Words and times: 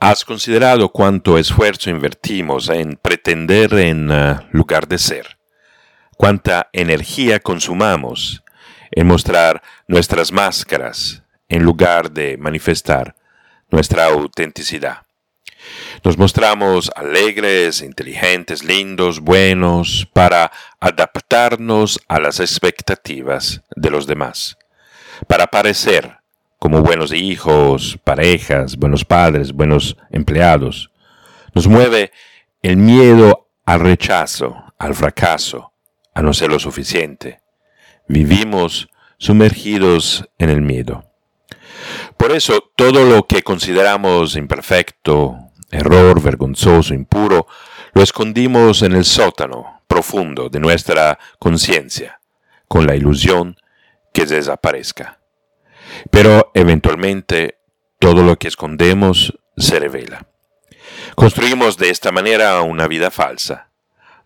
¿Has 0.00 0.24
considerado 0.24 0.90
cuánto 0.90 1.38
esfuerzo 1.38 1.90
invertimos 1.90 2.68
en 2.68 2.96
pretender 2.96 3.74
en 3.74 4.08
uh, 4.12 4.38
lugar 4.52 4.86
de 4.86 4.96
ser? 4.96 5.38
¿Cuánta 6.16 6.68
energía 6.72 7.40
consumamos 7.40 8.44
en 8.92 9.08
mostrar 9.08 9.60
nuestras 9.88 10.30
máscaras 10.30 11.24
en 11.48 11.64
lugar 11.64 12.12
de 12.12 12.36
manifestar 12.36 13.16
nuestra 13.70 14.06
autenticidad? 14.06 15.02
Nos 16.04 16.16
mostramos 16.16 16.92
alegres, 16.94 17.82
inteligentes, 17.82 18.62
lindos, 18.62 19.18
buenos, 19.18 20.08
para 20.12 20.52
adaptarnos 20.78 21.98
a 22.06 22.20
las 22.20 22.38
expectativas 22.38 23.62
de 23.74 23.90
los 23.90 24.06
demás, 24.06 24.58
para 25.26 25.48
parecer 25.48 26.17
como 26.58 26.82
buenos 26.82 27.12
hijos, 27.12 27.98
parejas, 28.02 28.76
buenos 28.76 29.04
padres, 29.04 29.52
buenos 29.52 29.96
empleados. 30.10 30.90
Nos 31.54 31.66
mueve 31.68 32.12
el 32.62 32.76
miedo 32.76 33.48
al 33.64 33.80
rechazo, 33.80 34.56
al 34.78 34.94
fracaso, 34.94 35.72
a 36.14 36.22
no 36.22 36.32
ser 36.32 36.50
lo 36.50 36.58
suficiente. 36.58 37.40
Vivimos 38.08 38.88
sumergidos 39.18 40.28
en 40.38 40.50
el 40.50 40.62
miedo. 40.62 41.04
Por 42.16 42.32
eso 42.32 42.72
todo 42.74 43.04
lo 43.04 43.26
que 43.26 43.42
consideramos 43.42 44.36
imperfecto, 44.36 45.36
error, 45.70 46.20
vergonzoso, 46.20 46.94
impuro, 46.94 47.46
lo 47.94 48.02
escondimos 48.02 48.82
en 48.82 48.92
el 48.92 49.04
sótano 49.04 49.82
profundo 49.86 50.48
de 50.48 50.60
nuestra 50.60 51.18
conciencia, 51.38 52.20
con 52.66 52.86
la 52.86 52.96
ilusión 52.96 53.56
que 54.12 54.26
desaparezca. 54.26 55.17
Pero 56.10 56.50
eventualmente 56.54 57.58
todo 57.98 58.22
lo 58.22 58.38
que 58.38 58.48
escondemos 58.48 59.38
se 59.56 59.78
revela. 59.78 60.26
Construimos 61.14 61.76
de 61.76 61.90
esta 61.90 62.12
manera 62.12 62.60
una 62.62 62.86
vida 62.86 63.10
falsa. 63.10 63.70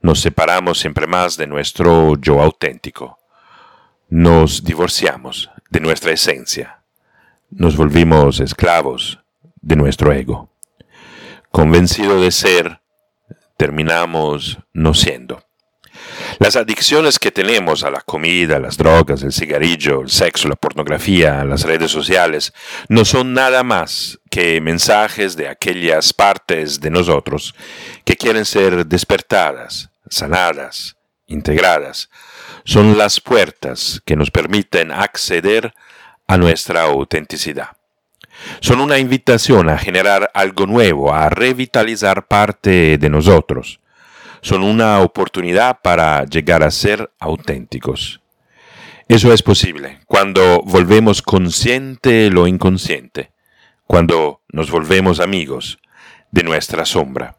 Nos 0.01 0.21
separamos 0.21 0.79
siempre 0.79 1.07
más 1.07 1.37
de 1.37 1.47
nuestro 1.47 2.17
yo 2.21 2.43
auténtico. 2.43 3.19
Nos 4.09 4.65
divorciamos 4.65 5.51
de 5.71 5.81
nuestra 5.81 6.13
esencia. 6.13 6.83
Nos 7.51 7.77
volvimos 7.77 8.41
esclavos 8.41 9.21
de 9.61 9.77
nuestro 9.77 10.13
ego. 10.13 10.51
Convencido 11.51 12.21
de 12.21 12.31
ser, 12.31 12.81
terminamos 13.57 14.59
no 14.73 14.95
siendo. 14.95 15.45
Las 16.39 16.57
adicciones 16.57 17.19
que 17.19 17.31
tenemos 17.31 17.85
a 17.85 17.91
la 17.91 18.01
comida, 18.01 18.59
las 18.59 18.77
drogas, 18.77 19.23
el 19.23 19.33
cigarrillo, 19.33 20.01
el 20.01 20.11
sexo, 20.11 20.49
la 20.49 20.57
pornografía, 20.57 21.45
las 21.45 21.65
redes 21.65 21.91
sociales, 21.91 22.53
no 22.89 23.05
son 23.05 23.35
nada 23.35 23.63
más 23.63 24.19
que 24.31 24.61
mensajes 24.61 25.37
de 25.37 25.49
aquellas 25.49 26.13
partes 26.13 26.81
de 26.81 26.91
nosotros 26.91 27.55
que 28.05 28.17
quieren 28.17 28.45
ser 28.45 28.87
despertadas, 28.87 29.91
sanadas, 30.09 30.97
integradas. 31.27 32.09
Son 32.65 32.97
las 32.97 33.21
puertas 33.21 34.01
que 34.05 34.17
nos 34.17 34.31
permiten 34.31 34.91
acceder 34.93 35.75
a 36.27 36.37
nuestra 36.39 36.83
autenticidad. 36.83 37.71
Son 38.61 38.81
una 38.81 38.99
invitación 38.99 39.69
a 39.69 39.79
generar 39.79 40.31
algo 40.35 40.67
nuevo, 40.67 41.13
a 41.13 41.29
revitalizar 41.29 42.27
parte 42.27 42.97
de 42.99 43.11
nosotros 43.11 43.82
son 44.43 44.62
una 44.62 45.01
oportunidad 45.01 45.79
para 45.83 46.25
llegar 46.27 46.62
a 46.62 46.71
ser 46.71 47.11
auténticos. 47.19 48.21
Eso 49.09 49.33
es 49.33 49.43
posible 49.43 50.01
cuando 50.07 50.62
volvemos 50.65 51.23
consciente 51.23 52.29
lo 52.31 52.47
inconsciente, 52.47 53.33
cuando 53.87 54.43
nos 54.48 54.70
volvemos 54.70 55.20
amigos 55.20 55.79
de 56.31 56.43
nuestra 56.43 56.85
sombra. 56.85 57.37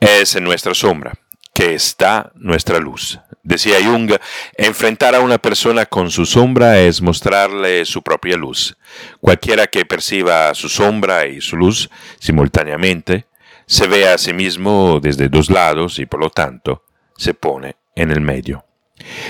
Es 0.00 0.34
en 0.34 0.44
nuestra 0.44 0.74
sombra 0.74 1.14
que 1.54 1.74
está 1.74 2.32
nuestra 2.34 2.78
luz. 2.78 3.18
Decía 3.42 3.76
Jung, 3.82 4.10
enfrentar 4.56 5.14
a 5.14 5.20
una 5.20 5.38
persona 5.38 5.86
con 5.86 6.10
su 6.10 6.26
sombra 6.26 6.80
es 6.80 7.00
mostrarle 7.00 7.84
su 7.84 8.02
propia 8.02 8.36
luz. 8.36 8.76
Cualquiera 9.20 9.66
que 9.68 9.84
perciba 9.84 10.52
su 10.54 10.68
sombra 10.68 11.26
y 11.26 11.40
su 11.40 11.56
luz 11.56 11.88
simultáneamente 12.18 13.26
se 13.66 13.88
ve 13.88 14.08
a 14.08 14.16
sí 14.16 14.32
mismo 14.32 15.00
desde 15.00 15.28
dos 15.28 15.50
lados 15.50 15.98
y 15.98 16.06
por 16.06 16.20
lo 16.20 16.30
tanto 16.30 16.84
se 17.16 17.34
pone 17.34 17.76
en 17.94 18.10
el 18.10 18.20
medio. 18.20 18.64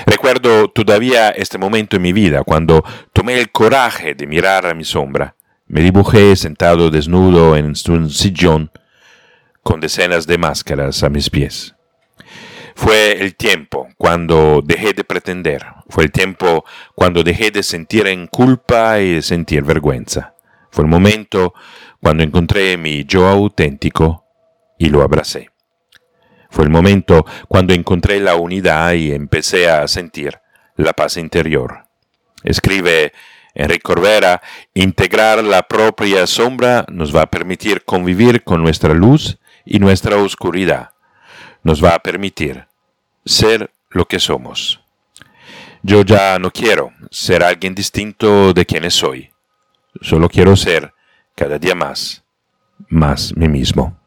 Recuerdo 0.07 0.69
todavía 0.69 1.31
este 1.31 1.59
momento 1.59 1.97
en 1.97 2.03
mi 2.03 2.13
vida 2.13 2.45
cuando 2.45 2.85
tomé 3.13 3.41
el 3.41 3.51
coraje 3.51 4.15
de 4.15 4.27
mirar 4.27 4.67
a 4.67 4.75
mi 4.75 4.85
sombra. 4.85 5.35
Me 5.67 5.81
dibujé 5.81 6.37
sentado 6.37 6.91
desnudo 6.91 7.57
en 7.57 7.75
un 7.89 8.11
sillón 8.11 8.71
con 9.63 9.81
decenas 9.81 10.27
de 10.27 10.39
máscaras 10.39 11.03
a 11.03 11.09
mis 11.09 11.29
pies. 11.29 11.75
Fue 12.77 13.21
el 13.21 13.35
tiempo 13.35 13.89
cuando 13.97 14.61
dejé 14.63 14.93
de 14.93 15.03
pretender, 15.03 15.65
fue 15.89 16.05
el 16.05 16.13
tiempo 16.13 16.65
cuando 16.95 17.25
dejé 17.25 17.51
de 17.51 17.63
sentir 17.63 18.07
en 18.07 18.27
culpa 18.27 19.01
y 19.01 19.15
de 19.15 19.23
sentir 19.23 19.63
vergüenza. 19.63 20.35
Fue 20.71 20.85
el 20.85 20.91
momento 20.91 21.55
cuando 22.01 22.23
encontré 22.23 22.77
mi 22.77 23.05
yo 23.05 23.27
auténtico 23.27 24.26
y 24.79 24.89
lo 24.89 25.03
abracé. 25.03 25.51
Fue 26.51 26.65
el 26.65 26.71
momento 26.71 27.27
cuando 27.49 27.75
encontré 27.75 28.21
la 28.21 28.37
unidad 28.37 28.93
y 28.93 29.13
empecé 29.13 29.69
a 29.69 29.87
sentir 29.89 30.39
la 30.77 30.93
paz 30.93 31.17
interior. 31.17 31.87
Escribe 32.43 33.13
Enrique 33.55 33.83
Corvera, 33.83 34.43
integrar 34.75 35.43
la 35.43 35.63
propia 35.63 36.27
sombra 36.27 36.85
nos 36.89 37.15
va 37.15 37.23
a 37.23 37.31
permitir 37.31 37.85
convivir 37.85 38.45
con 38.45 38.63
nuestra 38.63 38.93
luz 38.93 39.39
y 39.65 39.79
nuestra 39.79 40.17
oscuridad. 40.17 40.91
Nos 41.63 41.83
va 41.83 41.95
a 41.95 41.99
permitir 42.01 42.67
ser 43.25 43.71
lo 43.91 44.07
que 44.07 44.19
somos. 44.19 44.81
Yo 45.83 46.03
ya 46.03 46.39
no 46.39 46.51
quiero 46.51 46.93
ser 47.11 47.43
alguien 47.43 47.75
distinto 47.75 48.53
de 48.53 48.67
quien 48.67 48.91
soy. 48.91 49.31
Solo 50.03 50.29
quiero 50.29 50.55
ser 50.55 50.93
cada 51.35 51.59
día 51.59 51.75
más, 51.75 52.25
más 52.89 53.35
mí 53.37 53.49
mismo. 53.49 53.99